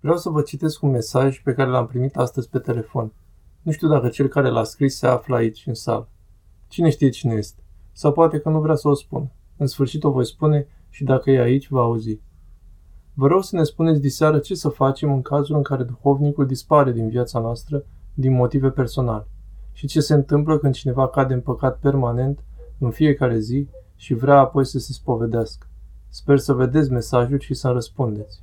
Vreau 0.00 0.16
să 0.16 0.28
vă 0.28 0.42
citesc 0.42 0.82
un 0.82 0.90
mesaj 0.90 1.42
pe 1.42 1.52
care 1.52 1.70
l-am 1.70 1.86
primit 1.86 2.16
astăzi 2.16 2.48
pe 2.48 2.58
telefon. 2.58 3.12
Nu 3.62 3.72
știu 3.72 3.88
dacă 3.88 4.08
cel 4.08 4.28
care 4.28 4.48
l-a 4.48 4.64
scris 4.64 4.96
se 4.96 5.06
află 5.06 5.36
aici, 5.36 5.66
în 5.66 5.74
sală. 5.74 6.08
Cine 6.68 6.90
știe 6.90 7.08
cine 7.08 7.34
este? 7.34 7.62
Sau 7.92 8.12
poate 8.12 8.38
că 8.38 8.48
nu 8.48 8.60
vrea 8.60 8.74
să 8.74 8.88
o 8.88 8.94
spun. 8.94 9.30
În 9.56 9.66
sfârșit 9.66 10.04
o 10.04 10.10
voi 10.10 10.26
spune 10.26 10.66
și 10.90 11.04
dacă 11.04 11.30
e 11.30 11.40
aici, 11.40 11.68
va 11.68 11.80
auzi. 11.80 12.20
Vă 13.14 13.26
rog 13.26 13.44
să 13.44 13.56
ne 13.56 13.62
spuneți 13.62 14.00
diseară 14.00 14.38
ce 14.38 14.54
să 14.54 14.68
facem 14.68 15.12
în 15.12 15.22
cazul 15.22 15.56
în 15.56 15.62
care 15.62 15.82
duhovnicul 15.82 16.46
dispare 16.46 16.92
din 16.92 17.08
viața 17.08 17.40
noastră 17.40 17.84
din 18.14 18.32
motive 18.32 18.70
personale 18.70 19.26
și 19.72 19.86
ce 19.86 20.00
se 20.00 20.14
întâmplă 20.14 20.58
când 20.58 20.74
cineva 20.74 21.08
cade 21.08 21.34
în 21.34 21.40
păcat 21.40 21.78
permanent 21.78 22.44
în 22.78 22.90
fiecare 22.90 23.38
zi 23.38 23.68
și 23.96 24.14
vrea 24.14 24.38
apoi 24.38 24.66
să 24.66 24.78
se 24.78 24.92
spovedească. 24.92 25.66
Sper 26.08 26.38
să 26.38 26.52
vedeți 26.52 26.90
mesajul 26.90 27.38
și 27.38 27.54
să-mi 27.54 27.74
răspundeți. 27.74 28.40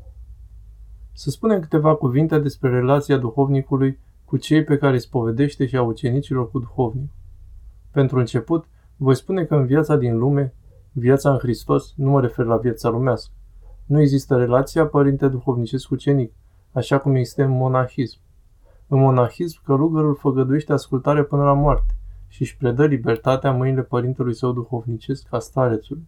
Să 1.18 1.30
spunem 1.30 1.60
câteva 1.60 1.96
cuvinte 1.96 2.40
despre 2.40 2.70
relația 2.70 3.18
duhovnicului 3.18 4.00
cu 4.26 4.38
cei 4.38 4.64
pe 4.64 4.78
care 4.78 4.94
îi 4.94 5.00
spovedește 5.00 5.66
și 5.66 5.76
a 5.76 5.82
ucenicilor 5.82 6.52
cu 6.52 6.60
duhovnic. 6.60 7.12
Pentru 7.92 8.20
început, 8.20 8.66
voi 8.98 9.16
spune 9.16 9.46
că 9.46 9.56
în 9.56 9.66
viața 9.66 9.96
din 9.96 10.18
lume, 10.18 10.54
viața 10.92 11.32
în 11.32 11.38
Hristos, 11.38 11.94
nu 11.96 12.10
mă 12.10 12.22
refer 12.22 12.46
la 12.46 12.58
viața 12.58 12.90
lumească. 12.90 13.34
Nu 13.86 14.02
există 14.02 14.38
relația 14.38 14.88
părinte 14.88 15.28
duhovnicesc 15.28 15.90
ucenic, 15.92 16.34
așa 16.72 16.98
cum 16.98 17.16
este 17.16 17.44
în 17.44 17.52
monahism. 17.52 18.20
În 18.88 19.00
monahism, 19.00 19.62
călugărul 19.64 20.16
făgăduiește 20.16 20.74
ascultare 20.74 21.24
până 21.24 21.44
la 21.44 21.54
moarte 21.54 21.98
și 22.28 22.42
își 22.42 22.58
predă 22.58 22.86
libertatea 22.86 23.52
mâinile 23.52 23.84
părintelui 23.84 24.36
său 24.36 24.52
duhovnicesc 24.52 25.28
ca 25.28 25.40
starețului. 25.40 26.08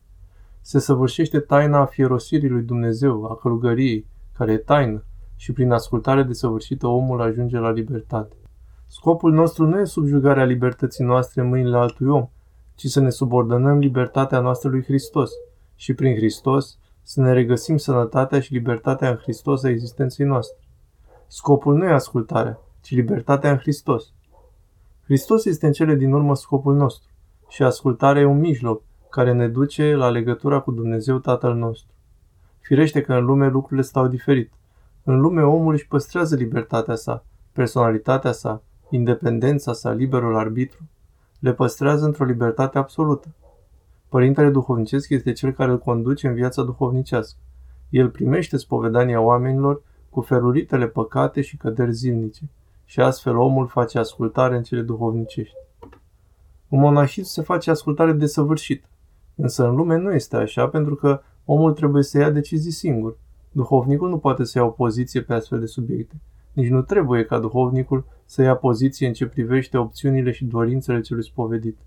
Se 0.61 0.79
săvârșește 0.79 1.39
taina 1.39 1.79
a 1.79 1.85
fierosirii 1.85 2.49
lui 2.49 2.63
Dumnezeu, 2.63 3.25
a 3.25 3.35
călugăriei, 3.35 4.05
care 4.37 4.51
e 4.51 4.57
taină, 4.57 5.03
și 5.35 5.51
prin 5.51 5.71
ascultare 5.71 6.23
desăvârșită 6.23 6.87
omul 6.87 7.21
ajunge 7.21 7.57
la 7.57 7.71
libertate. 7.71 8.35
Scopul 8.87 9.31
nostru 9.31 9.65
nu 9.65 9.79
e 9.79 9.83
subjugarea 9.83 10.43
libertății 10.43 11.03
noastre 11.03 11.41
în 11.41 11.47
mâinile 11.47 11.77
altui 11.77 12.07
om, 12.07 12.29
ci 12.75 12.85
să 12.85 12.99
ne 12.99 13.09
subordonăm 13.09 13.77
libertatea 13.77 14.39
noastră 14.39 14.69
lui 14.69 14.83
Hristos 14.83 15.31
și 15.75 15.93
prin 15.93 16.15
Hristos 16.15 16.77
să 17.01 17.21
ne 17.21 17.31
regăsim 17.31 17.77
sănătatea 17.77 18.39
și 18.39 18.53
libertatea 18.53 19.09
în 19.09 19.15
Hristos 19.15 19.63
a 19.63 19.69
existenței 19.69 20.25
noastre. 20.25 20.57
Scopul 21.27 21.77
nu 21.77 21.85
e 21.85 21.91
ascultarea, 21.91 22.59
ci 22.81 22.91
libertatea 22.91 23.51
în 23.51 23.57
Hristos. 23.57 24.13
Hristos 25.03 25.45
este 25.45 25.65
în 25.65 25.71
cele 25.71 25.95
din 25.95 26.13
urmă 26.13 26.35
scopul 26.35 26.75
nostru 26.75 27.09
și 27.49 27.63
ascultarea 27.63 28.21
e 28.21 28.25
un 28.25 28.39
mijloc 28.39 28.83
care 29.09 29.33
ne 29.33 29.47
duce 29.47 29.95
la 29.95 30.09
legătura 30.09 30.59
cu 30.59 30.71
Dumnezeu 30.71 31.19
Tatăl 31.19 31.55
nostru. 31.55 31.91
Firește 32.67 33.01
că 33.01 33.13
în 33.13 33.25
lume 33.25 33.47
lucrurile 33.47 33.81
stau 33.81 34.07
diferit. 34.07 34.51
În 35.03 35.19
lume 35.19 35.41
omul 35.41 35.73
își 35.73 35.87
păstrează 35.87 36.35
libertatea 36.35 36.95
sa, 36.95 37.23
personalitatea 37.51 38.31
sa, 38.31 38.61
independența 38.89 39.73
sa, 39.73 39.91
liberul 39.91 40.37
arbitru. 40.37 40.83
Le 41.39 41.53
păstrează 41.53 42.05
într-o 42.05 42.25
libertate 42.25 42.77
absolută. 42.77 43.27
Părintele 44.09 44.49
duhovnicesc 44.49 45.09
este 45.09 45.31
cel 45.31 45.51
care 45.51 45.71
îl 45.71 45.79
conduce 45.79 46.27
în 46.27 46.33
viața 46.33 46.63
duhovnicească. 46.63 47.37
El 47.89 48.09
primește 48.09 48.57
spovedania 48.57 49.21
oamenilor 49.21 49.81
cu 50.09 50.21
feruritele 50.21 50.87
păcate 50.87 51.41
și 51.41 51.57
căderi 51.57 51.91
zilnice 51.91 52.49
și 52.85 52.99
astfel 52.99 53.37
omul 53.37 53.67
face 53.67 53.99
ascultare 53.99 54.55
în 54.55 54.63
cele 54.63 54.81
duhovnicești. 54.81 55.55
În 56.69 56.79
monahism 56.79 57.29
se 57.29 57.41
face 57.41 57.69
ascultare 57.69 58.11
desăvârșită, 58.11 58.87
însă 59.35 59.67
în 59.67 59.75
lume 59.75 59.97
nu 59.97 60.13
este 60.13 60.35
așa 60.35 60.67
pentru 60.67 60.95
că 60.95 61.21
omul 61.49 61.73
trebuie 61.73 62.03
să 62.03 62.17
ia 62.17 62.29
decizii 62.29 62.71
singur. 62.71 63.17
Duhovnicul 63.51 64.09
nu 64.09 64.17
poate 64.17 64.43
să 64.43 64.57
ia 64.57 64.65
o 64.65 64.69
poziție 64.69 65.21
pe 65.21 65.33
astfel 65.33 65.59
de 65.59 65.65
subiecte. 65.65 66.15
Nici 66.53 66.69
nu 66.69 66.81
trebuie 66.81 67.25
ca 67.25 67.39
duhovnicul 67.39 68.05
să 68.25 68.41
ia 68.41 68.55
poziție 68.55 69.07
în 69.07 69.13
ce 69.13 69.25
privește 69.25 69.77
opțiunile 69.77 70.31
și 70.31 70.45
dorințele 70.45 71.01
celui 71.01 71.23
spovedit. 71.23 71.77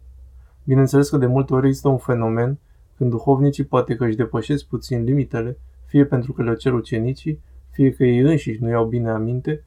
Bineînțeles 0.64 1.08
că 1.08 1.16
de 1.16 1.26
multe 1.26 1.54
ori 1.54 1.66
există 1.66 1.88
un 1.88 1.98
fenomen 1.98 2.58
când 2.96 3.10
duhovnicii 3.10 3.64
poate 3.64 3.94
că 3.94 4.04
își 4.04 4.16
depășesc 4.16 4.64
puțin 4.66 5.02
limitele, 5.02 5.58
fie 5.86 6.04
pentru 6.04 6.32
că 6.32 6.42
le 6.42 6.54
cer 6.54 6.72
ucenicii, 6.72 7.40
fie 7.70 7.92
că 7.92 8.04
ei 8.04 8.18
înșiși 8.18 8.62
nu 8.62 8.68
iau 8.68 8.86
bine 8.86 9.10
aminte, 9.10 9.64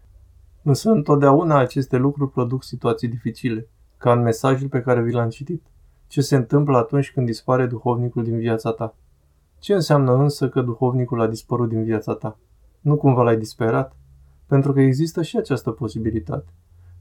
însă 0.63 0.89
întotdeauna 0.89 1.57
aceste 1.57 1.97
lucruri 1.97 2.31
produc 2.31 2.63
situații 2.63 3.07
dificile, 3.07 3.67
ca 3.97 4.11
în 4.11 4.21
mesajul 4.21 4.67
pe 4.67 4.81
care 4.81 5.01
vi 5.01 5.11
l-am 5.11 5.29
citit. 5.29 5.63
Ce 6.07 6.21
se 6.21 6.35
întâmplă 6.35 6.77
atunci 6.77 7.11
când 7.11 7.25
dispare 7.25 7.65
duhovnicul 7.65 8.23
din 8.23 8.37
viața 8.37 8.71
ta? 8.71 8.95
Ce 9.63 9.73
înseamnă 9.73 10.13
însă 10.13 10.49
că 10.49 10.61
duhovnicul 10.61 11.21
a 11.21 11.27
dispărut 11.27 11.69
din 11.69 11.83
viața 11.83 12.13
ta? 12.13 12.37
Nu 12.79 12.95
cumva 12.95 13.23
l-ai 13.23 13.37
disperat? 13.37 13.95
Pentru 14.45 14.73
că 14.73 14.81
există 14.81 15.21
și 15.21 15.37
această 15.37 15.71
posibilitate. 15.71 16.51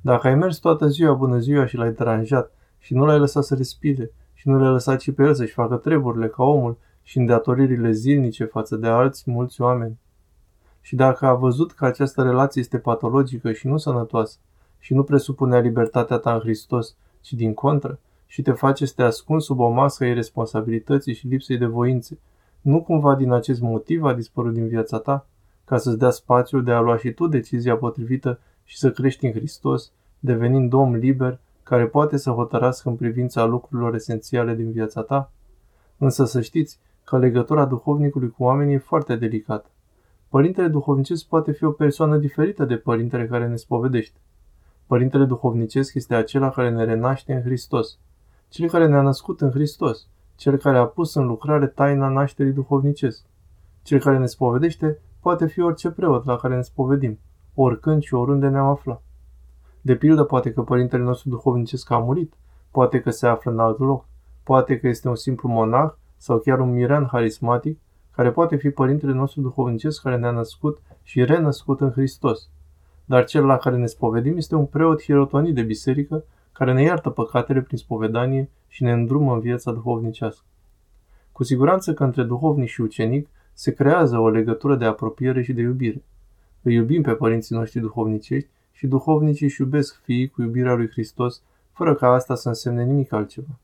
Dacă 0.00 0.26
ai 0.26 0.34
mers 0.34 0.56
toată 0.56 0.86
ziua 0.86 1.12
bună 1.12 1.38
ziua 1.38 1.66
și 1.66 1.76
l-ai 1.76 1.92
deranjat 1.92 2.52
și 2.78 2.94
nu 2.94 3.04
l-ai 3.04 3.18
lăsat 3.18 3.44
să 3.44 3.54
respire 3.54 4.10
și 4.34 4.48
nu 4.48 4.58
l-ai 4.58 4.70
lăsat 4.70 5.00
și 5.00 5.12
pe 5.12 5.22
el 5.22 5.34
să-și 5.34 5.52
facă 5.52 5.76
treburile 5.76 6.28
ca 6.28 6.42
omul 6.42 6.78
și 7.02 7.18
îndatoririle 7.18 7.90
zilnice 7.90 8.44
față 8.44 8.76
de 8.76 8.86
alți 8.86 9.30
mulți 9.30 9.60
oameni, 9.60 9.98
și 10.80 10.96
dacă 10.96 11.26
a 11.26 11.34
văzut 11.34 11.72
că 11.72 11.84
această 11.84 12.22
relație 12.22 12.60
este 12.60 12.78
patologică 12.78 13.52
și 13.52 13.66
nu 13.66 13.76
sănătoasă 13.76 14.38
și 14.78 14.94
nu 14.94 15.02
presupunea 15.02 15.58
libertatea 15.58 16.16
ta 16.16 16.34
în 16.34 16.40
Hristos, 16.40 16.96
ci 17.20 17.32
din 17.32 17.54
contră, 17.54 17.98
și 18.26 18.42
te 18.42 18.52
face 18.52 18.86
să 18.86 18.92
te 18.96 19.02
ascunzi 19.02 19.46
sub 19.46 19.60
o 19.60 19.68
mască 19.68 20.04
a 20.04 20.06
irresponsabilității 20.06 21.14
și 21.14 21.26
lipsei 21.26 21.58
de 21.58 21.66
voințe, 21.66 22.18
nu 22.62 22.82
cumva 22.82 23.14
din 23.14 23.32
acest 23.32 23.60
motiv 23.60 24.04
a 24.04 24.14
dispărut 24.14 24.52
din 24.52 24.68
viața 24.68 24.98
ta? 24.98 25.26
Ca 25.64 25.76
să-ți 25.76 25.98
dea 25.98 26.10
spațiul 26.10 26.64
de 26.64 26.72
a 26.72 26.80
lua 26.80 26.96
și 26.96 27.10
tu 27.10 27.26
decizia 27.26 27.76
potrivită 27.76 28.38
și 28.64 28.78
să 28.78 28.90
crești 28.90 29.26
în 29.26 29.32
Hristos, 29.32 29.92
devenind 30.18 30.72
om 30.72 30.94
liber, 30.94 31.38
care 31.62 31.86
poate 31.86 32.16
să 32.16 32.30
hotărască 32.30 32.88
în 32.88 32.96
privința 32.96 33.44
lucrurilor 33.44 33.94
esențiale 33.94 34.54
din 34.54 34.72
viața 34.72 35.02
ta? 35.02 35.30
Însă 35.98 36.24
să 36.24 36.40
știți 36.40 36.78
că 37.04 37.18
legătura 37.18 37.64
duhovnicului 37.64 38.30
cu 38.30 38.42
oamenii 38.42 38.74
e 38.74 38.78
foarte 38.78 39.16
delicată. 39.16 39.68
Părintele 40.28 40.68
duhovnicesc 40.68 41.26
poate 41.26 41.52
fi 41.52 41.64
o 41.64 41.70
persoană 41.70 42.16
diferită 42.16 42.64
de 42.64 42.76
părintele 42.76 43.26
care 43.26 43.48
ne 43.48 43.56
spovedește. 43.56 44.18
Părintele 44.86 45.24
duhovnicesc 45.24 45.94
este 45.94 46.14
acela 46.14 46.50
care 46.50 46.70
ne 46.70 46.84
renaște 46.84 47.34
în 47.34 47.42
Hristos, 47.42 47.98
cel 48.48 48.68
care 48.68 48.86
ne-a 48.86 49.02
născut 49.02 49.40
în 49.40 49.50
Hristos, 49.50 50.06
cel 50.36 50.56
care 50.56 50.78
a 50.78 50.86
pus 50.86 51.14
în 51.14 51.26
lucrare 51.26 51.66
taina 51.66 52.08
nașterii 52.08 52.52
duhovnicesc. 52.52 53.24
Cel 53.82 54.00
care 54.00 54.18
ne 54.18 54.26
spovedește 54.26 54.98
poate 55.20 55.46
fi 55.46 55.60
orice 55.60 55.90
preot 55.90 56.24
la 56.24 56.36
care 56.36 56.56
ne 56.56 56.62
spovedim, 56.62 57.18
oricând 57.54 58.02
și 58.02 58.14
oriunde 58.14 58.48
ne-am 58.48 58.66
aflat. 58.66 59.02
De 59.80 59.96
pildă, 59.96 60.24
poate 60.24 60.52
că 60.52 60.62
părintele 60.62 61.02
nostru 61.02 61.28
duhovnicesc 61.28 61.90
a 61.90 61.98
murit, 61.98 62.34
poate 62.70 63.00
că 63.00 63.10
se 63.10 63.26
află 63.26 63.50
în 63.50 63.58
alt 63.58 63.78
loc, 63.78 64.04
poate 64.42 64.78
că 64.78 64.88
este 64.88 65.08
un 65.08 65.16
simplu 65.16 65.48
monah 65.48 65.92
sau 66.16 66.38
chiar 66.38 66.60
un 66.60 66.72
miran 66.72 67.08
harismatic 67.10 67.80
care 68.10 68.30
poate 68.30 68.56
fi 68.56 68.70
Părintele 68.70 69.12
nostru 69.12 69.40
duhovnicesc 69.40 70.02
care 70.02 70.16
ne-a 70.16 70.30
născut 70.30 70.82
și 71.02 71.24
renăscut 71.24 71.80
în 71.80 71.90
Hristos. 71.90 72.48
Dar 73.04 73.24
cel 73.24 73.44
la 73.44 73.56
care 73.56 73.76
ne 73.76 73.86
spovedim 73.86 74.36
este 74.36 74.54
un 74.54 74.66
preot 74.66 75.02
hirotonit 75.02 75.54
de 75.54 75.62
biserică 75.62 76.24
care 76.52 76.72
ne 76.72 76.82
iartă 76.82 77.10
păcatele 77.10 77.62
prin 77.62 77.78
spovedanie 77.78 78.50
și 78.68 78.82
ne 78.82 78.92
îndrumă 78.92 79.32
în 79.32 79.40
viața 79.40 79.72
duhovnicească. 79.72 80.44
Cu 81.32 81.44
siguranță 81.44 81.94
că 81.94 82.04
între 82.04 82.22
duhovnic 82.22 82.68
și 82.68 82.80
ucenic 82.80 83.28
se 83.52 83.72
creează 83.72 84.18
o 84.18 84.28
legătură 84.28 84.76
de 84.76 84.84
apropiere 84.84 85.42
și 85.42 85.52
de 85.52 85.60
iubire. 85.60 86.02
Îi 86.62 86.74
iubim 86.74 87.02
pe 87.02 87.12
părinții 87.12 87.56
noștri 87.56 87.80
duhovnicești 87.80 88.48
și 88.72 88.86
duhovnicii 88.86 89.46
își 89.46 89.60
iubesc 89.60 90.00
fiii 90.02 90.28
cu 90.28 90.42
iubirea 90.42 90.74
lui 90.74 90.88
Hristos, 90.88 91.42
fără 91.72 91.94
ca 91.94 92.08
asta 92.08 92.34
să 92.34 92.48
însemne 92.48 92.84
nimic 92.84 93.12
altceva. 93.12 93.58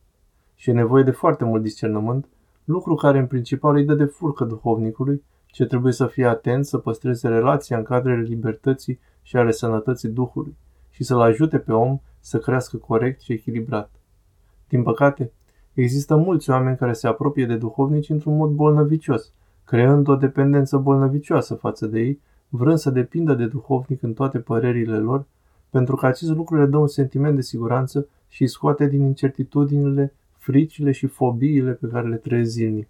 Și 0.54 0.70
e 0.70 0.72
nevoie 0.72 1.02
de 1.02 1.10
foarte 1.10 1.44
mult 1.44 1.62
discernământ 1.62 2.26
lucru 2.68 2.94
care 2.94 3.18
în 3.18 3.26
principal 3.26 3.76
îi 3.76 3.84
dă 3.84 3.94
de 3.94 4.04
furcă 4.04 4.44
duhovnicului, 4.44 5.22
ce 5.46 5.64
trebuie 5.64 5.92
să 5.92 6.06
fie 6.06 6.26
atent 6.26 6.66
să 6.66 6.78
păstreze 6.78 7.28
relația 7.28 7.76
în 7.76 7.82
cadrele 7.82 8.22
libertății 8.22 8.98
și 9.22 9.36
ale 9.36 9.50
sănătății 9.50 10.08
Duhului 10.08 10.56
și 10.90 11.04
să-l 11.04 11.20
ajute 11.20 11.58
pe 11.58 11.72
om 11.72 12.00
să 12.28 12.38
crească 12.38 12.76
corect 12.76 13.20
și 13.20 13.32
echilibrat. 13.32 13.90
Din 14.68 14.82
păcate, 14.82 15.32
există 15.72 16.16
mulți 16.16 16.50
oameni 16.50 16.76
care 16.76 16.92
se 16.92 17.06
apropie 17.06 17.46
de 17.46 17.56
duhovnici 17.56 18.08
într-un 18.08 18.36
mod 18.36 18.50
bolnăvicios, 18.50 19.32
creând 19.64 20.08
o 20.08 20.16
dependență 20.16 20.76
bolnăvicioasă 20.76 21.54
față 21.54 21.86
de 21.86 22.00
ei, 22.00 22.20
vrând 22.48 22.78
să 22.78 22.90
depindă 22.90 23.34
de 23.34 23.46
duhovnic 23.46 24.02
în 24.02 24.12
toate 24.12 24.38
părerile 24.38 24.98
lor, 24.98 25.26
pentru 25.70 25.96
că 25.96 26.06
acest 26.06 26.30
lucru 26.30 26.56
le 26.56 26.66
dă 26.66 26.76
un 26.76 26.86
sentiment 26.86 27.34
de 27.34 27.40
siguranță 27.40 28.08
și 28.28 28.42
îi 28.42 28.48
scoate 28.48 28.86
din 28.86 29.02
incertitudinile 29.04 30.14
fricile 30.36 30.92
și 30.92 31.06
fobiile 31.06 31.72
pe 31.72 31.86
care 31.86 32.08
le 32.08 32.16
trăiesc 32.16 32.50
zilnic. 32.50 32.88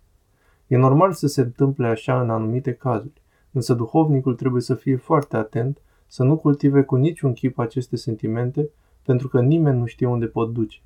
E 0.67 0.76
normal 0.76 1.12
să 1.12 1.26
se 1.26 1.41
întâmple 1.41 1.87
așa 1.87 2.20
în 2.20 2.31
anumite 2.31 2.73
cazuri, 2.73 3.23
însă 3.52 3.75
duhovnicul 3.75 4.34
trebuie 4.34 4.62
să 4.62 4.75
fie 4.75 4.96
foarte 4.96 5.37
atent 5.37 5.79
să 6.06 6.23
nu 6.23 6.37
cultive 6.37 6.82
cu 6.82 6.96
niciun 6.96 7.32
chip 7.32 7.58
aceste 7.58 7.96
sentimente, 7.96 8.69
pentru 9.08 9.28
că 9.28 9.40
nimeni 9.40 9.78
nu 9.78 9.87
știe 9.87 10.06
unde 10.06 10.26
pot 10.26 10.52
duce. 10.52 10.78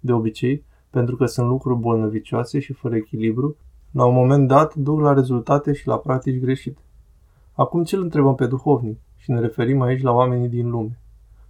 De 0.00 0.12
obicei, 0.12 0.64
pentru 0.90 1.16
că 1.16 1.26
sunt 1.26 1.48
lucruri 1.48 1.78
bolnăvicioase 1.78 2.58
și 2.58 2.72
fără 2.72 2.96
echilibru, 2.96 3.56
la 3.90 4.04
un 4.04 4.14
moment 4.14 4.48
dat 4.48 4.74
duc 4.74 5.00
la 5.00 5.12
rezultate 5.12 5.72
și 5.72 5.86
la 5.86 5.98
practici 5.98 6.40
greșite. 6.40 6.80
Acum 7.52 7.84
ce 7.84 7.96
îl 7.96 8.02
întrebăm 8.02 8.34
pe 8.34 8.46
duhovnic? 8.46 8.98
Și 9.16 9.30
ne 9.30 9.40
referim 9.40 9.80
aici 9.80 10.02
la 10.02 10.12
oamenii 10.12 10.48
din 10.48 10.70
lume. 10.70 11.00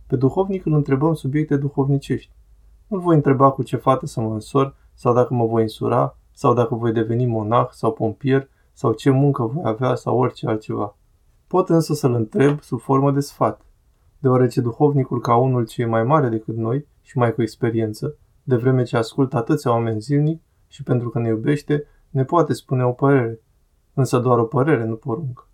Pe 0.07 0.17
duhovnic 0.17 0.67
îl 0.67 0.73
întrebăm 0.73 1.15
subiecte 1.15 1.57
duhovnicești. 1.57 2.33
Nu-l 2.87 3.01
voi 3.01 3.15
întreba 3.15 3.51
cu 3.51 3.63
ce 3.63 3.77
fată 3.77 4.07
să 4.07 4.21
mă 4.21 4.33
însor, 4.33 4.77
sau 4.95 5.15
dacă 5.15 5.35
mă 5.35 5.47
voi 5.47 5.63
însura, 5.63 6.17
sau 6.33 6.55
dacă 6.55 6.75
voi 6.75 6.93
deveni 6.93 7.27
monah 7.27 7.69
sau 7.71 7.93
pompier, 7.93 8.49
sau 8.73 8.93
ce 8.93 9.11
muncă 9.11 9.43
voi 9.45 9.63
avea, 9.65 9.95
sau 9.95 10.19
orice 10.19 10.47
altceva. 10.47 10.97
Pot 11.47 11.69
însă 11.69 11.95
să-l 11.95 12.15
întreb 12.15 12.61
sub 12.61 12.81
formă 12.81 13.11
de 13.11 13.21
sfat, 13.21 13.65
deoarece 14.21 14.61
duhovnicul 14.61 15.21
ca 15.21 15.37
unul 15.37 15.67
ce 15.67 15.83
e 15.83 15.87
mai 15.87 16.05
mare 16.05 16.29
decât 16.29 16.57
noi 16.57 16.87
și 17.03 17.19
mai 17.19 17.35
cu 17.35 17.43
experiență, 17.43 18.17
de 18.43 18.57
vreme 18.57 18.83
ce 18.83 18.97
ascultă 18.97 19.37
atâția 19.37 19.71
oameni 19.71 20.01
zilnic 20.01 20.43
și 20.67 20.83
pentru 20.83 21.09
că 21.09 21.19
ne 21.19 21.29
iubește, 21.29 21.87
ne 22.11 22.25
poate 22.25 22.53
spune 22.53 22.85
o 22.85 22.93
părere, 22.93 23.41
însă 23.95 24.19
doar 24.19 24.39
o 24.39 24.45
părere, 24.45 24.85
nu 24.85 24.95
poruncă. 24.95 25.47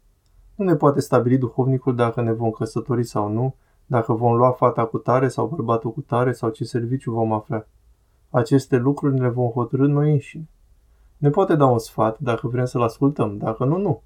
Nu 0.55 0.65
ne 0.65 0.75
poate 0.75 1.01
stabili 1.01 1.39
duhovnicul 1.39 1.95
dacă 1.95 2.23
ne 2.23 2.33
vom 2.33 2.51
căsători 2.51 3.05
sau 3.05 3.33
nu, 3.33 3.55
dacă 3.87 4.13
vom 4.13 4.37
lua 4.37 4.51
fata 4.51 4.85
cu 4.85 4.99
tare 4.99 5.29
sau 5.29 5.47
bărbatul 5.47 5.93
cu 5.93 6.01
tare 6.01 6.33
sau 6.33 6.51
ce 6.51 6.65
serviciu 6.65 7.13
vom 7.13 7.33
afla. 7.33 7.67
Aceste 8.31 8.77
lucruri 8.77 9.19
le 9.19 9.29
vom 9.29 9.51
hotărâ 9.51 9.87
noi 9.87 10.13
înșine. 10.13 10.49
Ne 11.17 11.31
poate 11.31 11.55
da 11.55 11.67
un 11.67 11.79
sfat 11.79 12.19
dacă 12.19 12.49
vrem 12.49 12.65
să-l 12.65 12.83
ascultăm, 12.83 13.37
dacă 13.37 13.65
nu, 13.65 13.77
nu. 13.77 14.03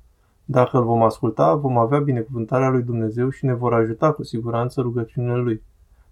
Dacă 0.53 0.77
îl 0.77 0.85
vom 0.85 1.03
asculta, 1.03 1.55
vom 1.55 1.79
avea 1.79 1.99
binecuvântarea 1.99 2.69
lui 2.69 2.83
Dumnezeu 2.83 3.29
și 3.29 3.45
ne 3.45 3.55
vor 3.55 3.75
ajuta 3.75 4.13
cu 4.13 4.23
siguranță 4.23 4.81
rugăciunile 4.81 5.37
lui. 5.37 5.63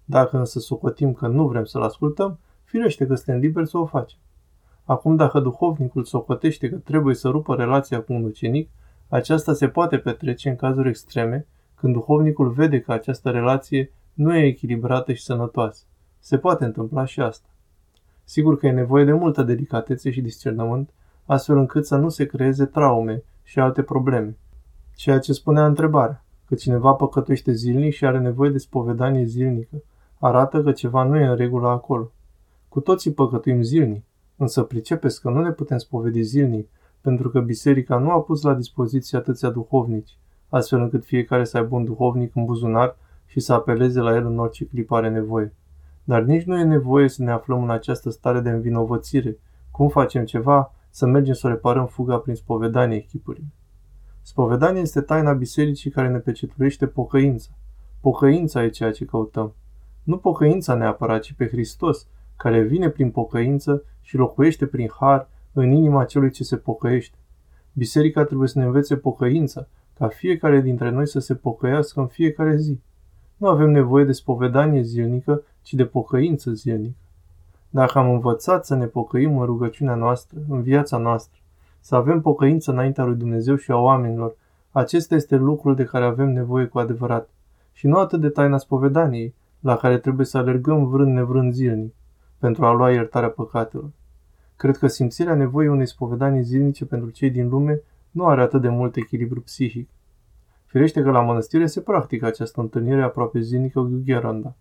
Dacă 0.05 0.39
însă 0.39 0.59
socotim 0.59 1.13
că 1.13 1.27
nu 1.27 1.47
vrem 1.49 1.65
să-l 1.65 1.83
ascultăm, 1.83 2.39
firește 2.65 3.07
că 3.07 3.15
suntem 3.15 3.39
liberi 3.39 3.69
să 3.69 3.79
o 3.79 3.87
facem. 3.87 4.19
Acum, 4.85 5.17
dacă 5.17 5.41
duhovnicul 5.41 6.05
socotește 6.05 6.69
că 6.69 6.77
trebuie 6.77 7.15
să 7.15 7.29
rupă 7.29 7.55
relația 7.55 8.01
cu 8.01 8.13
un 8.13 8.25
ucenic, 8.25 8.71
aceasta 9.09 9.53
se 9.53 9.69
poate 9.69 9.97
petrece 9.97 10.49
în 10.49 10.57
cazuri 10.57 10.89
extreme, 10.89 11.47
când 11.75 11.93
duhovnicul 11.93 12.51
vede 12.51 12.81
că 12.81 12.93
această 12.93 13.31
relație 13.31 13.93
nu 14.15 14.37
e 14.37 14.47
echilibrată 14.47 15.13
și 15.13 15.23
sănătoasă. 15.23 15.85
Se 16.19 16.39
poate 16.39 16.65
întâmpla 16.65 17.05
și 17.05 17.21
asta. 17.21 17.49
Sigur 18.25 18.59
că 18.59 18.67
e 18.67 18.71
nevoie 18.71 19.05
de 19.05 19.13
multă 19.13 19.43
delicatețe 19.43 20.11
și 20.11 20.21
discernământ, 20.21 20.91
astfel 21.27 21.57
încât 21.57 21.87
să 21.87 21.97
nu 21.97 22.09
se 22.09 22.27
creeze 22.27 22.65
traume 22.65 23.23
și 23.49 23.59
alte 23.59 23.83
probleme. 23.83 24.37
Ceea 24.95 25.19
ce 25.19 25.33
spunea 25.33 25.67
întrebarea, 25.67 26.25
că 26.45 26.55
cineva 26.55 26.93
păcătuiește 26.93 27.53
zilnic 27.53 27.93
și 27.93 28.07
are 28.07 28.19
nevoie 28.19 28.51
de 28.51 28.59
spovedanie 28.59 29.25
zilnică, 29.25 29.83
arată 30.19 30.63
că 30.63 30.73
ceva 30.73 31.03
nu 31.03 31.17
e 31.17 31.27
în 31.27 31.37
regulă 31.37 31.69
acolo. 31.69 32.11
Cu 32.69 32.81
toții 32.81 33.13
păcătuim 33.13 33.63
zilnic, 33.63 34.05
însă 34.37 34.63
pricepeți 34.63 35.21
că 35.21 35.31
nu 35.31 35.43
ne 35.43 35.51
putem 35.51 35.79
spovedi 35.79 36.23
zilnic, 36.23 36.69
pentru 37.01 37.31
că 37.31 37.41
biserica 37.41 37.99
nu 37.99 38.11
a 38.11 38.23
pus 38.23 38.43
la 38.43 38.55
dispoziție 38.55 39.19
atâția 39.19 39.51
duhovnici, 39.51 40.17
astfel 40.49 40.81
încât 40.81 41.05
fiecare 41.05 41.45
să 41.45 41.57
aibă 41.57 41.77
un 41.77 41.85
duhovnic 41.85 42.35
în 42.37 42.45
buzunar 42.45 42.97
și 43.27 43.41
să 43.41 43.53
apeleze 43.53 44.01
la 44.01 44.15
el 44.15 44.27
în 44.27 44.39
orice 44.39 44.65
clip 44.65 44.93
are 44.93 45.09
nevoie. 45.09 45.55
Dar 46.05 46.23
nici 46.23 46.45
nu 46.45 46.59
e 46.59 46.65
nevoie 46.65 47.09
să 47.09 47.23
ne 47.23 47.31
aflăm 47.31 47.63
în 47.63 47.71
această 47.71 48.11
stare 48.11 48.41
de 48.41 48.51
învinovățire. 48.51 49.39
Cum 49.71 49.89
facem 49.89 50.25
ceva, 50.25 50.73
să 50.99 51.07
mergem 51.07 51.35
să 51.35 51.49
reparăm 51.49 51.87
fuga 51.87 52.19
prin 52.19 52.35
spovedanie 52.35 52.97
echipurii. 52.97 53.53
Spovedania 54.23 54.81
este 54.81 55.01
taina 55.01 55.33
bisericii 55.33 55.91
care 55.91 56.09
ne 56.09 56.19
peceturește 56.19 56.87
pocăința. 56.87 57.51
Pocăința 58.01 58.65
e 58.65 58.69
ceea 58.69 58.91
ce 58.91 59.05
căutăm. 59.05 59.55
Nu 60.03 60.17
pocăința 60.17 60.75
neapărat, 60.75 61.23
ci 61.23 61.33
pe 61.33 61.47
Hristos, 61.49 62.07
care 62.37 62.63
vine 62.63 62.89
prin 62.89 63.11
pocăință 63.11 63.85
și 64.01 64.17
locuiește 64.17 64.67
prin 64.67 64.91
har 65.01 65.29
în 65.53 65.71
inima 65.71 66.05
celui 66.05 66.31
ce 66.31 66.45
se 66.45 66.57
pocăiește. 66.57 67.17
Biserica 67.73 68.25
trebuie 68.25 68.49
să 68.49 68.59
ne 68.59 68.65
învețe 68.65 68.97
pocăința, 68.97 69.69
ca 69.95 70.09
fiecare 70.09 70.61
dintre 70.61 70.91
noi 70.91 71.09
să 71.09 71.19
se 71.19 71.35
pocăiască 71.35 72.01
în 72.01 72.07
fiecare 72.07 72.57
zi. 72.57 72.81
Nu 73.37 73.49
avem 73.49 73.71
nevoie 73.71 74.05
de 74.05 74.13
spovedanie 74.13 74.83
zilnică, 74.83 75.43
ci 75.63 75.75
de 75.75 75.85
pocăință 75.85 76.53
zilnică. 76.53 76.97
Dacă 77.71 77.99
am 77.99 78.11
învățat 78.11 78.67
să 78.67 78.75
ne 78.75 78.87
pocăim 78.87 79.39
în 79.39 79.45
rugăciunea 79.45 79.95
noastră, 79.95 80.39
în 80.49 80.63
viața 80.63 80.97
noastră, 80.97 81.41
să 81.81 81.95
avem 81.95 82.21
pocăință 82.21 82.71
înaintea 82.71 83.05
lui 83.05 83.17
Dumnezeu 83.17 83.57
și 83.57 83.71
a 83.71 83.77
oamenilor, 83.77 84.37
acesta 84.71 85.15
este 85.15 85.37
lucrul 85.37 85.75
de 85.75 85.85
care 85.85 86.05
avem 86.05 86.33
nevoie 86.33 86.67
cu 86.67 86.79
adevărat. 86.79 87.29
Și 87.73 87.87
nu 87.87 87.99
atât 87.99 88.21
de 88.21 88.29
taina 88.29 88.59
spovedaniei, 88.59 89.35
la 89.61 89.77
care 89.77 89.99
trebuie 89.99 90.27
să 90.27 90.39
alergăm 90.39 90.89
vrând 90.89 91.13
nevrând 91.13 91.53
zilnic, 91.53 91.95
pentru 92.39 92.65
a 92.65 92.73
lua 92.73 92.91
iertarea 92.93 93.31
păcatelor. 93.31 93.91
Cred 94.57 94.77
că 94.77 94.87
simțirea 94.87 95.35
nevoii 95.35 95.69
unei 95.69 95.87
spovedanii 95.87 96.43
zilnice 96.43 96.85
pentru 96.85 97.11
cei 97.11 97.31
din 97.31 97.49
lume 97.49 97.81
nu 98.11 98.27
are 98.27 98.41
atât 98.41 98.61
de 98.61 98.69
mult 98.69 98.97
echilibru 98.97 99.41
psihic. 99.41 99.89
Firește 100.67 101.03
că 101.03 101.11
la 101.11 101.21
mănăstire 101.21 101.67
se 101.67 101.81
practică 101.81 102.27
această 102.27 102.61
întâlnire 102.61 103.03
aproape 103.03 103.41
zilnică 103.41 103.81
cu 103.81 104.03
Gheranda. 104.05 104.55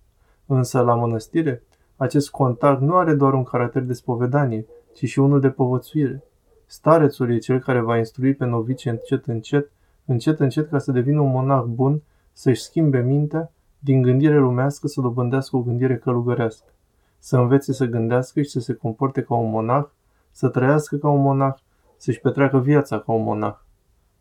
Însă 0.45 0.81
la 0.81 0.95
mănăstire, 0.95 1.63
acest 1.97 2.29
contact 2.29 2.81
nu 2.81 2.95
are 2.95 3.13
doar 3.13 3.33
un 3.33 3.43
caracter 3.43 3.81
de 3.81 3.93
spovedanie, 3.93 4.65
ci 4.93 5.05
și 5.05 5.19
unul 5.19 5.39
de 5.39 5.49
povățuire. 5.49 6.23
Starețul 6.65 7.31
e 7.31 7.37
cel 7.37 7.59
care 7.59 7.79
va 7.79 7.97
instrui 7.97 8.33
pe 8.33 8.45
novice 8.45 8.89
încet 8.89 9.25
încet, 9.25 9.71
încet 10.05 10.39
încet 10.39 10.69
ca 10.69 10.77
să 10.77 10.91
devină 10.91 11.19
un 11.21 11.31
monah 11.31 11.63
bun, 11.63 12.01
să-și 12.33 12.61
schimbe 12.61 12.99
mintea, 12.99 13.51
din 13.79 14.01
gândire 14.01 14.37
lumească 14.37 14.87
să 14.87 15.01
dobândească 15.01 15.55
o 15.55 15.61
gândire 15.61 15.97
călugărească. 15.97 16.71
Să 17.19 17.37
învețe 17.37 17.73
să 17.73 17.85
gândească 17.85 18.41
și 18.41 18.49
să 18.49 18.59
se 18.59 18.73
comporte 18.73 19.21
ca 19.21 19.35
un 19.35 19.49
monah, 19.49 19.85
să 20.31 20.47
trăiască 20.49 20.95
ca 20.95 21.09
un 21.09 21.21
monah, 21.21 21.55
să-și 21.97 22.19
petreacă 22.19 22.59
viața 22.59 22.99
ca 22.99 23.11
un 23.11 23.23
monah. 23.23 23.55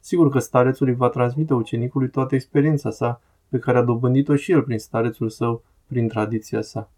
Sigur 0.01 0.31
că 0.31 0.39
starețul 0.39 0.87
îi 0.87 0.95
va 0.95 1.09
transmite 1.09 1.55
ucenicului 1.55 2.09
toată 2.09 2.35
experiența 2.35 2.91
sa, 2.91 3.21
pe 3.49 3.59
care 3.59 3.79
a 3.79 3.83
dobândit-o 3.83 4.37
și 4.37 4.53
el 4.53 4.63
prin 4.63 4.79
starețul 4.79 5.29
său, 5.29 5.63
prin 5.87 6.09
tradiția 6.09 6.63
sa. 6.63 6.91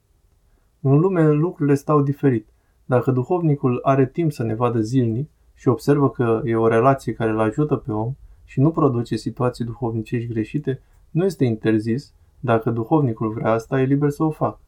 În 0.80 0.98
lume 0.98 1.30
lucrurile 1.30 1.74
stau 1.74 2.02
diferit. 2.02 2.48
Dacă 2.84 3.10
duhovnicul 3.10 3.80
are 3.82 4.06
timp 4.06 4.32
să 4.32 4.42
ne 4.42 4.54
vadă 4.54 4.80
zilnic 4.80 5.30
și 5.54 5.68
observă 5.68 6.10
că 6.10 6.40
e 6.44 6.56
o 6.56 6.68
relație 6.68 7.12
care 7.12 7.30
îl 7.30 7.40
ajută 7.40 7.76
pe 7.76 7.92
om 7.92 8.14
și 8.44 8.60
nu 8.60 8.70
produce 8.70 9.16
situații 9.16 9.64
duhovnicești 9.64 10.28
greșite, 10.28 10.80
nu 11.10 11.24
este 11.24 11.44
interzis, 11.44 12.14
dacă 12.40 12.70
duhovnicul 12.70 13.32
vrea 13.32 13.52
asta, 13.52 13.80
e 13.80 13.84
liber 13.84 14.10
să 14.10 14.24
o 14.24 14.30
facă. 14.30 14.60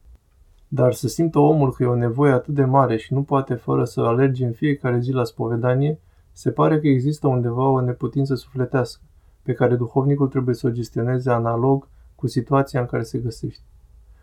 Dar 0.67 0.93
să 0.93 1.07
simtă 1.07 1.39
omul 1.39 1.71
că 1.71 1.83
e 1.83 1.85
o 1.85 1.95
nevoie 1.95 2.31
atât 2.31 2.53
de 2.53 2.65
mare 2.65 2.97
și 2.97 3.13
nu 3.13 3.23
poate 3.23 3.53
fără 3.53 3.83
să 3.83 4.01
alerge 4.01 4.45
în 4.45 4.51
fiecare 4.51 4.99
zi 4.99 5.11
la 5.11 5.23
spovedanie, 5.23 5.99
se 6.31 6.51
pare 6.51 6.79
că 6.79 6.87
există 6.87 7.27
undeva 7.27 7.67
o 7.67 7.81
neputință 7.81 8.35
sufletească, 8.35 9.01
pe 9.41 9.53
care 9.53 9.75
duhovnicul 9.75 10.27
trebuie 10.27 10.55
să 10.55 10.67
o 10.67 10.71
gestioneze 10.71 11.31
analog 11.31 11.87
cu 12.15 12.27
situația 12.27 12.79
în 12.79 12.85
care 12.85 13.03
se 13.03 13.17
găsește. 13.17 13.63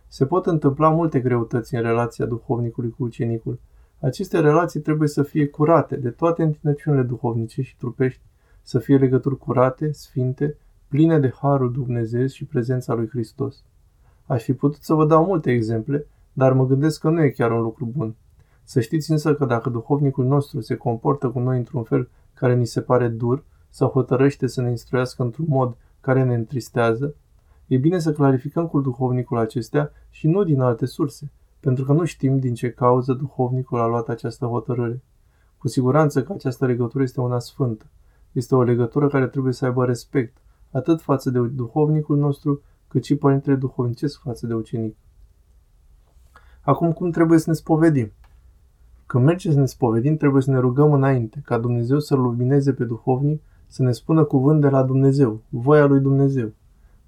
Se 0.08 0.26
pot 0.26 0.46
întâmpla 0.46 0.88
multe 0.88 1.20
greutăți 1.20 1.74
în 1.74 1.82
relația 1.82 2.26
duhovnicului 2.26 2.90
cu 2.90 3.02
ucenicul. 3.02 3.60
Aceste 4.00 4.40
relații 4.40 4.80
trebuie 4.80 5.08
să 5.08 5.22
fie 5.22 5.46
curate 5.46 5.96
de 5.96 6.10
toate 6.10 6.42
întinăciunile 6.42 7.02
duhovnice 7.02 7.62
și 7.62 7.76
trupești, 7.76 8.20
să 8.62 8.78
fie 8.78 8.96
legături 8.96 9.38
curate, 9.38 9.92
sfinte, 9.92 10.56
pline 10.88 11.18
de 11.18 11.32
harul 11.40 11.72
Dumnezeu 11.72 12.26
și 12.26 12.44
prezența 12.44 12.94
lui 12.94 13.08
Hristos. 13.08 13.64
Aș 14.26 14.42
fi 14.42 14.52
putut 14.52 14.82
să 14.82 14.94
vă 14.94 15.06
dau 15.06 15.24
multe 15.24 15.50
exemple, 15.50 16.06
dar 16.32 16.52
mă 16.52 16.66
gândesc 16.66 17.00
că 17.00 17.10
nu 17.10 17.22
e 17.22 17.30
chiar 17.30 17.50
un 17.50 17.60
lucru 17.60 17.84
bun. 17.96 18.14
Să 18.64 18.80
știți 18.80 19.10
însă 19.10 19.34
că 19.34 19.44
dacă 19.44 19.70
duhovnicul 19.70 20.24
nostru 20.24 20.60
se 20.60 20.74
comportă 20.74 21.28
cu 21.28 21.38
noi 21.38 21.56
într-un 21.56 21.82
fel 21.82 22.08
care 22.34 22.54
ni 22.54 22.66
se 22.66 22.80
pare 22.80 23.08
dur 23.08 23.44
sau 23.70 23.88
hotărăște 23.88 24.46
să 24.46 24.62
ne 24.62 24.70
instruiască 24.70 25.22
într-un 25.22 25.46
mod 25.48 25.76
care 26.00 26.24
ne 26.24 26.34
întristează, 26.34 27.14
e 27.68 27.76
bine 27.76 27.98
să 27.98 28.12
clarificăm 28.12 28.66
cu 28.66 28.80
duhovnicul 28.80 29.38
acestea 29.38 29.92
și 30.10 30.26
nu 30.26 30.44
din 30.44 30.60
alte 30.60 30.86
surse, 30.86 31.30
pentru 31.60 31.84
că 31.84 31.92
nu 31.92 32.04
știm 32.04 32.38
din 32.38 32.54
ce 32.54 32.70
cauză 32.70 33.12
duhovnicul 33.12 33.80
a 33.80 33.86
luat 33.86 34.08
această 34.08 34.46
hotărâre. 34.46 35.02
Cu 35.58 35.68
siguranță 35.68 36.22
că 36.22 36.32
această 36.32 36.66
legătură 36.66 37.02
este 37.02 37.20
una 37.20 37.38
sfântă. 37.38 37.86
Este 38.32 38.54
o 38.54 38.62
legătură 38.62 39.08
care 39.08 39.26
trebuie 39.26 39.52
să 39.52 39.64
aibă 39.64 39.84
respect, 39.84 40.36
atât 40.70 41.00
față 41.00 41.30
de 41.30 41.40
duhovnicul 41.40 42.16
nostru, 42.16 42.62
cât 42.88 43.04
și 43.04 43.16
părintele 43.16 43.56
duhovnicesc 43.56 44.20
față 44.20 44.46
de 44.46 44.54
ucenic. 44.54 44.96
Acum, 46.60 46.92
cum 46.92 47.10
trebuie 47.10 47.38
să 47.38 47.44
ne 47.50 47.54
spovedim? 47.54 48.12
Când 49.06 49.24
mergem 49.24 49.52
să 49.52 49.58
ne 49.58 49.66
spovedim, 49.66 50.16
trebuie 50.16 50.42
să 50.42 50.50
ne 50.50 50.58
rugăm 50.58 50.92
înainte, 50.92 51.42
ca 51.44 51.58
Dumnezeu 51.58 51.98
să-L 51.98 52.20
lumineze 52.20 52.72
pe 52.72 52.84
duhovnic, 52.84 53.42
să 53.66 53.82
ne 53.82 53.92
spună 53.92 54.24
cuvânt 54.24 54.60
de 54.60 54.68
la 54.68 54.82
Dumnezeu, 54.82 55.42
voia 55.48 55.86
lui 55.86 56.00
Dumnezeu. 56.00 56.52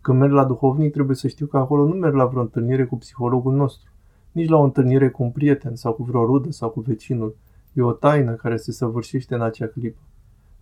Când 0.01 0.19
merg 0.19 0.33
la 0.33 0.45
duhovnic, 0.45 0.93
trebuie 0.93 1.17
să 1.17 1.29
știu 1.29 1.47
că 1.47 1.57
acolo 1.57 1.87
nu 1.87 1.95
merg 1.95 2.15
la 2.15 2.27
vreo 2.27 2.41
întâlnire 2.41 2.85
cu 2.85 2.97
psihologul 2.97 3.55
nostru, 3.55 3.91
nici 4.33 4.49
la 4.49 4.57
o 4.57 4.63
întâlnire 4.63 5.09
cu 5.11 5.23
un 5.23 5.31
prieten 5.31 5.75
sau 5.75 5.93
cu 5.93 6.03
vreo 6.03 6.25
rudă 6.25 6.51
sau 6.51 6.71
cu 6.71 6.81
vecinul. 6.81 7.37
E 7.73 7.83
o 7.83 7.93
taină 7.93 8.33
care 8.33 8.57
se 8.57 8.73
săvârșește 8.73 9.35
în 9.35 9.43
acea 9.43 9.67
clipă. 9.67 10.01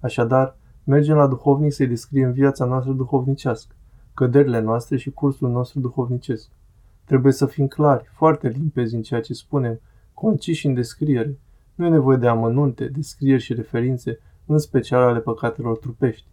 Așadar, 0.01 0.57
mergem 0.85 1.17
la 1.17 1.27
duhovnic 1.27 1.73
să-i 1.73 1.87
descriem 1.87 2.33
viața 2.33 2.65
noastră 2.65 2.93
duhovnicească, 2.93 3.75
căderile 4.15 4.61
noastre 4.61 4.97
și 4.97 5.11
cursul 5.11 5.51
nostru 5.51 5.81
duhovnicesc. 5.81 6.49
Trebuie 7.05 7.33
să 7.33 7.47
fim 7.47 7.67
clari, 7.67 8.05
foarte 8.13 8.49
limpezi 8.49 8.95
în 8.95 9.03
ceea 9.03 9.21
ce 9.21 9.33
spunem, 9.33 9.81
conciși 10.15 10.67
în 10.67 10.75
descriere. 10.75 11.39
Nu 11.75 11.87
e 11.87 11.89
nevoie 11.89 12.17
de 12.17 12.27
amănunte, 12.27 12.87
descrieri 12.87 13.43
și 13.43 13.55
referințe, 13.55 14.19
în 14.47 14.59
special 14.59 15.03
ale 15.03 15.21
păcatelor 15.21 15.77
trupești. 15.77 16.27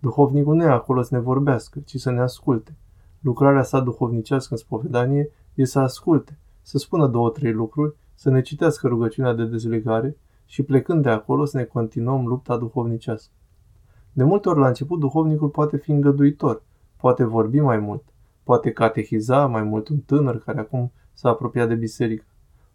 Duhovnicul 0.00 0.54
nu 0.54 0.62
e 0.62 0.68
acolo 0.68 1.02
să 1.02 1.14
ne 1.14 1.20
vorbească, 1.20 1.78
ci 1.84 1.96
să 1.96 2.10
ne 2.10 2.20
asculte. 2.20 2.76
Lucrarea 3.20 3.62
sa 3.62 3.80
duhovnicească 3.80 4.48
în 4.52 4.58
spovedanie 4.58 5.30
e 5.54 5.64
să 5.64 5.78
asculte, 5.78 6.38
să 6.62 6.78
spună 6.78 7.06
două, 7.06 7.30
trei 7.30 7.52
lucruri, 7.52 7.94
să 8.14 8.30
ne 8.30 8.40
citească 8.40 8.88
rugăciunea 8.88 9.32
de 9.32 9.44
dezlegare 9.44 10.16
și 10.46 10.62
plecând 10.62 11.02
de 11.02 11.08
acolo 11.08 11.44
să 11.44 11.56
ne 11.56 11.64
continuăm 11.64 12.26
lupta 12.26 12.56
duhovnicească. 12.56 13.32
De 14.12 14.24
multe 14.24 14.48
ori 14.48 14.58
la 14.58 14.66
început 14.66 14.98
duhovnicul 14.98 15.48
poate 15.48 15.76
fi 15.76 15.90
îngăduitor, 15.90 16.62
poate 16.96 17.24
vorbi 17.24 17.60
mai 17.60 17.78
mult, 17.78 18.02
poate 18.42 18.72
catehiza 18.72 19.46
mai 19.46 19.62
mult 19.62 19.88
un 19.88 19.98
tânăr 19.98 20.38
care 20.38 20.60
acum 20.60 20.92
s-a 21.12 21.28
apropiat 21.28 21.68
de 21.68 21.74
biserică, 21.74 22.24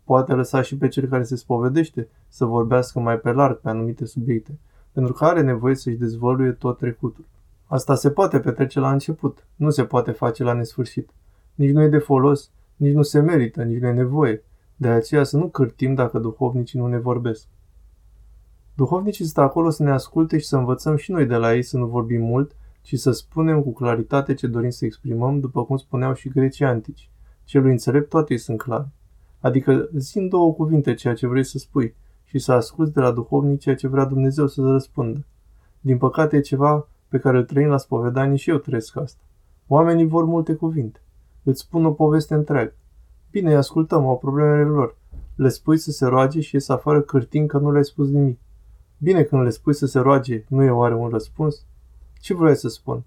poate 0.04 0.34
lăsa 0.34 0.62
și 0.62 0.78
pe 0.78 0.88
cel 0.88 1.08
care 1.08 1.24
se 1.24 1.36
spovedește 1.36 2.08
să 2.28 2.46
vorbească 2.46 3.00
mai 3.00 3.20
pe 3.20 3.32
larg 3.32 3.60
pe 3.60 3.70
anumite 3.70 4.06
subiecte, 4.06 4.60
pentru 4.96 5.14
că 5.14 5.26
are 5.26 5.42
nevoie 5.42 5.76
să-și 5.76 5.96
dezvăluie 5.96 6.52
tot 6.52 6.78
trecutul. 6.78 7.26
Asta 7.66 7.96
se 7.96 8.10
poate 8.10 8.40
petrece 8.40 8.80
la 8.80 8.92
început, 8.92 9.48
nu 9.56 9.70
se 9.70 9.84
poate 9.84 10.12
face 10.12 10.44
la 10.44 10.54
nesfârșit. 10.54 11.10
Nici 11.56 11.72
nu 11.72 11.82
e 11.82 11.88
de 11.88 11.98
folos, 11.98 12.52
nici 12.76 12.94
nu 12.94 13.02
se 13.02 13.20
merită, 13.20 13.64
nici 13.64 13.82
nu 13.82 13.88
e 13.88 13.92
nevoie. 13.92 14.44
De 14.76 14.88
aceea 14.88 15.24
să 15.24 15.38
nu 15.38 15.48
cârtim 15.48 15.94
dacă 15.94 16.20
duhovnicii 16.20 16.80
nu 16.80 16.88
ne 16.88 16.98
vorbesc. 16.98 17.48
Duhovnicii 18.76 19.26
sunt 19.26 19.38
acolo 19.38 19.70
să 19.70 19.84
ne 19.84 19.92
asculte 19.92 20.38
și 20.38 20.46
să 20.46 20.58
învățăm 20.58 20.96
și 20.96 21.12
noi 21.12 21.26
de 21.26 21.36
la 21.36 21.56
ei 21.56 21.64
să 21.64 21.78
nu 21.78 21.86
vorbim 21.86 22.22
mult, 22.22 22.56
ci 22.82 23.00
să 23.00 23.12
spunem 23.12 23.62
cu 23.62 23.74
claritate 23.74 24.34
ce 24.34 24.48
dorim 24.48 24.70
să 24.70 24.86
exprimăm, 24.86 25.40
după 25.40 25.66
cum 25.66 25.78
spuneau 25.78 26.14
și 26.14 26.30
grecii 26.30 26.66
antici. 26.66 27.10
Celui 27.44 27.72
înțelept 27.72 28.10
toate 28.10 28.34
îi 28.34 28.40
sunt 28.40 28.58
clare. 28.58 28.88
Adică 29.40 29.90
zi 29.96 30.18
în 30.18 30.30
două 30.30 30.54
cuvinte 30.54 30.94
ceea 30.94 31.14
ce 31.14 31.28
vrei 31.28 31.44
să 31.44 31.58
spui 31.58 31.96
și 32.26 32.40
să 32.40 32.52
asculți 32.52 32.94
de 32.94 33.00
la 33.00 33.12
duhovnic 33.12 33.60
ceea 33.60 33.76
ce 33.76 33.88
vrea 33.88 34.06
Dumnezeu 34.06 34.48
să-ți 34.48 34.68
răspundă. 34.68 35.26
Din 35.80 35.98
păcate 35.98 36.36
e 36.36 36.40
ceva 36.40 36.88
pe 37.08 37.18
care 37.18 37.38
îl 37.38 37.44
trăim 37.44 37.68
la 37.68 37.78
spovedanie 37.78 38.36
și 38.36 38.50
eu 38.50 38.58
trăiesc 38.58 38.98
asta. 38.98 39.22
Oamenii 39.68 40.08
vor 40.08 40.26
multe 40.26 40.54
cuvinte. 40.54 41.00
Îți 41.44 41.62
spun 41.62 41.86
o 41.86 41.92
poveste 41.92 42.34
întreagă. 42.34 42.74
Bine, 43.32 43.50
îi 43.50 43.56
ascultăm, 43.56 44.06
au 44.06 44.18
problemele 44.18 44.64
lor. 44.64 44.98
Le 45.36 45.50
spui 45.50 45.78
să 45.78 45.92
se 45.92 46.06
roage 46.06 46.40
și 46.40 46.56
ies 46.56 46.70
afară 46.70 47.02
cârtin 47.02 47.48
că 47.48 47.58
nu 47.58 47.72
le-ai 47.72 47.84
spus 47.84 48.10
nimic. 48.10 48.40
Bine, 48.98 49.24
când 49.24 49.44
le 49.44 49.50
spui 49.50 49.74
să 49.74 49.86
se 49.86 50.00
roage, 50.00 50.46
nu 50.48 50.64
e 50.64 50.70
oare 50.70 50.96
un 50.96 51.10
răspuns? 51.10 51.66
Ce 52.20 52.34
vrei 52.34 52.56
să 52.56 52.68
spun? 52.68 53.04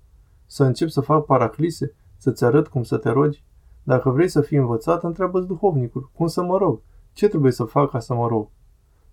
Să 0.47 0.65
încep 0.65 0.89
să 0.89 1.01
fac 1.01 1.25
paraclise? 1.25 1.95
Să-ți 2.17 2.45
arăt 2.45 2.69
cum 2.69 2.83
să 2.83 2.97
te 2.97 3.11
rogi? 3.11 3.45
Dacă 3.83 4.11
vrei 4.11 4.29
să 4.29 4.41
fii 4.41 4.59
învățat, 4.59 5.03
întreabă 5.03 5.41
duhovnicul. 5.41 6.11
Cum 6.15 6.27
să 6.27 6.43
mă 6.43 6.57
rog? 6.57 6.81
Ce 7.13 7.29
trebuie 7.29 7.53
să 7.53 7.65
fac 7.65 7.91
ca 7.91 7.99
să 7.99 8.15
mă 8.15 8.27
rog? 8.27 8.49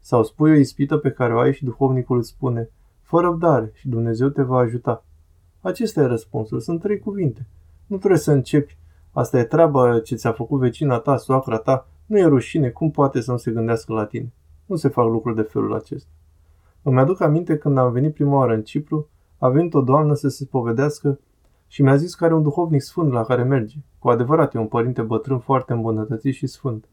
Sau 0.06 0.24
spui 0.24 0.52
o 0.52 0.56
ispită 0.56 0.98
pe 0.98 1.12
care 1.12 1.34
o 1.34 1.40
ai 1.40 1.54
și 1.54 1.64
duhovnicul 1.64 2.18
îți 2.18 2.30
spune, 2.30 2.70
fă 3.02 3.20
răbdare 3.20 3.72
și 3.74 3.90
Dumnezeu 3.90 4.30
te 4.30 4.42
va 4.42 4.58
ajuta. 4.58 5.04
Acesta 5.62 6.02
e 6.02 6.06
răspunsul. 6.06 6.60
Sunt 6.60 6.82
trei 6.82 7.00
cuvinte. 7.00 7.48
Nu 7.88 7.98
trebuie 7.98 8.20
să 8.20 8.32
începi. 8.32 8.78
Asta 9.12 9.40
e 9.40 9.44
treaba 9.44 10.00
ce 10.00 10.16
ți-a 10.16 10.32
făcut 10.32 10.60
vecina 10.60 10.98
ta, 10.98 11.18
soacra 11.18 11.58
ta. 11.58 11.88
Nu 12.06 12.18
e 12.18 12.26
rușine. 12.26 12.70
Cum 12.70 12.92
poate 12.92 13.22
să 13.22 13.32
nu 13.32 13.38
se 13.38 13.52
gândească 13.52 13.94
la 13.94 14.06
tine? 14.06 14.34
Nu 14.66 14.76
se 14.76 14.88
fac 14.88 15.06
lucruri 15.10 15.36
de 15.36 15.42
felul 15.42 15.74
acesta. 15.74 16.10
Îmi 16.82 17.00
aduc 17.00 17.22
aminte 17.22 17.58
când 17.58 17.78
am 17.78 17.92
venit 17.92 18.14
prima 18.14 18.38
oară 18.38 18.54
în 18.54 18.64
Cipru, 18.64 19.10
a 19.38 19.50
venit 19.50 19.74
o 19.74 19.82
doamnă 19.82 20.14
să 20.14 20.28
se 20.28 20.44
spovedească 20.44 21.20
și 21.68 21.82
mi-a 21.82 21.96
zis 21.96 22.16
că 22.16 22.26
are 22.26 22.34
un 22.34 22.44
duhovnic 22.44 22.82
sfânt 22.82 23.12
la 23.12 23.24
care 23.24 23.44
merge. 23.44 23.78
Cu 24.00 24.10
adevărat 24.10 24.56
e 24.56 24.58
un 24.58 24.68
părinte 24.68 25.02
bătrân 25.02 25.40
foarte 25.40 25.74
îmbunătățit 25.74 26.34
și 26.34 26.48
sfânt. 26.48 26.86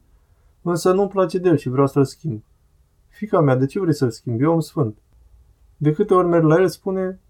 Însă 0.62 0.92
nu-mi 0.92 1.08
place 1.08 1.38
de 1.38 1.48
el 1.48 1.56
și 1.56 1.68
vreau 1.68 1.86
să-l 1.86 2.04
schimb. 2.04 2.42
Fica 3.12 3.40
mea, 3.40 3.56
de 3.56 3.66
ce 3.66 3.80
vrei 3.80 3.94
să-l 3.94 4.10
schimbi? 4.10 4.42
Eu 4.42 4.52
am 4.52 4.60
sfânt. 4.60 4.98
De 5.76 5.92
câte 5.92 6.14
ori 6.14 6.26
merg 6.26 6.44
la 6.44 6.60
el, 6.60 6.68
spune... 6.68 7.20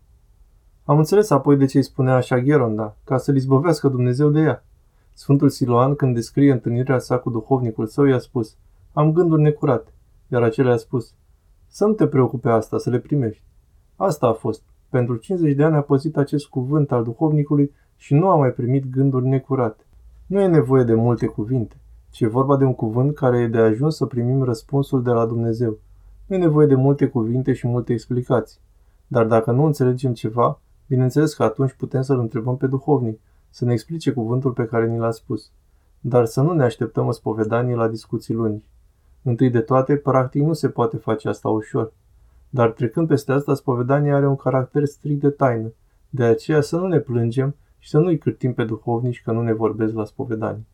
Am 0.84 0.98
înțeles 0.98 1.30
apoi 1.30 1.56
de 1.56 1.64
ce 1.64 1.76
îi 1.76 1.82
spunea 1.82 2.14
așa 2.14 2.38
Gheronda, 2.38 2.96
ca 3.04 3.18
să-l 3.18 3.36
izbăvească 3.36 3.88
Dumnezeu 3.88 4.30
de 4.30 4.40
ea. 4.40 4.64
Sfântul 5.12 5.48
Siloan, 5.48 5.94
când 5.94 6.14
descrie 6.14 6.52
întâlnirea 6.52 6.98
sa 6.98 7.18
cu 7.18 7.30
duhovnicul 7.30 7.86
său, 7.86 8.04
i-a 8.04 8.18
spus, 8.18 8.56
am 8.92 9.12
gânduri 9.12 9.42
necurate, 9.42 9.92
iar 10.28 10.42
acela 10.42 10.72
a 10.72 10.76
spus, 10.76 11.14
să 11.66 11.86
nu 11.86 11.92
te 11.92 12.06
preocupe 12.06 12.48
asta, 12.48 12.78
să 12.78 12.90
le 12.90 12.98
primești. 12.98 13.42
Asta 13.96 14.26
a 14.26 14.32
fost. 14.32 14.62
Pentru 14.88 15.16
50 15.16 15.54
de 15.54 15.64
ani 15.64 15.76
a 15.76 15.80
păzit 15.80 16.16
acest 16.16 16.46
cuvânt 16.46 16.92
al 16.92 17.04
duhovnicului 17.04 17.72
și 17.96 18.14
nu 18.14 18.28
a 18.28 18.36
mai 18.36 18.50
primit 18.50 18.90
gânduri 18.90 19.26
necurate. 19.26 19.84
Nu 20.26 20.40
e 20.40 20.46
nevoie 20.46 20.84
de 20.84 20.94
multe 20.94 21.26
cuvinte, 21.26 21.76
ci 22.12 22.20
e 22.20 22.26
vorba 22.26 22.56
de 22.56 22.64
un 22.64 22.74
cuvânt 22.74 23.14
care 23.14 23.38
e 23.38 23.46
de 23.46 23.58
ajuns 23.58 23.96
să 23.96 24.06
primim 24.06 24.42
răspunsul 24.42 25.02
de 25.02 25.10
la 25.10 25.26
Dumnezeu. 25.26 25.78
Nu 26.26 26.36
e 26.36 26.38
nevoie 26.38 26.66
de 26.66 26.74
multe 26.74 27.06
cuvinte 27.06 27.52
și 27.52 27.66
multe 27.66 27.92
explicații. 27.92 28.58
Dar 29.06 29.26
dacă 29.26 29.50
nu 29.50 29.64
înțelegem 29.64 30.12
ceva, 30.12 30.60
bineînțeles 30.86 31.34
că 31.34 31.42
atunci 31.42 31.72
putem 31.72 32.02
să-l 32.02 32.18
întrebăm 32.18 32.56
pe 32.56 32.66
duhovnic, 32.66 33.20
să 33.50 33.64
ne 33.64 33.72
explice 33.72 34.12
cuvântul 34.12 34.52
pe 34.52 34.64
care 34.64 34.86
ni 34.86 34.98
l-a 34.98 35.10
spus. 35.10 35.50
Dar 36.00 36.24
să 36.24 36.42
nu 36.42 36.52
ne 36.52 36.62
așteptăm 36.62 37.06
în 37.06 37.12
spovedanie 37.12 37.74
la 37.74 37.88
discuții 37.88 38.34
lungi. 38.34 38.64
Întâi 39.22 39.50
de 39.50 39.60
toate, 39.60 39.96
practic 39.96 40.42
nu 40.42 40.52
se 40.52 40.68
poate 40.68 40.96
face 40.96 41.28
asta 41.28 41.48
ușor. 41.48 41.92
Dar 42.50 42.70
trecând 42.70 43.08
peste 43.08 43.32
asta, 43.32 43.54
spovedania 43.54 44.16
are 44.16 44.28
un 44.28 44.36
caracter 44.36 44.84
strict 44.84 45.20
de 45.20 45.30
taină. 45.30 45.72
De 46.10 46.24
aceea 46.24 46.60
să 46.60 46.76
nu 46.76 46.86
ne 46.86 46.98
plângem 46.98 47.54
și 47.78 47.88
să 47.88 47.98
nu-i 47.98 48.18
cârtim 48.18 48.54
pe 48.54 48.64
duhovnici 48.64 49.22
că 49.22 49.32
nu 49.32 49.42
ne 49.42 49.52
vorbesc 49.52 49.94
la 49.94 50.04
spovedanie. 50.04 50.66